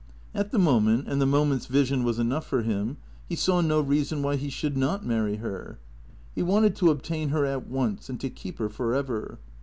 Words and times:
At 0.33 0.49
the 0.49 0.57
moment, 0.57 1.05
and 1.07 1.21
the 1.21 1.27
moment's 1.27 1.67
vision 1.67 2.03
was 2.03 2.17
enough 2.17 2.47
for 2.47 2.63
him, 2.63 2.97
he 3.29 3.35
saw 3.35 3.61
no 3.61 3.79
reason 3.79 4.23
why 4.23 4.35
he 4.35 4.49
should 4.49 4.75
not 4.75 5.05
marry 5.05 5.35
her. 5.35 5.77
He 6.33 6.41
wanted 6.41 6.75
to 6.77 6.89
obtain 6.89 7.29
her 7.29 7.45
at 7.45 7.67
once 7.67 8.09
and 8.09 8.19
to 8.21 8.31
keep 8.31 8.57
her 8.57 8.67
for 8.67 8.95
ever. 8.95 9.37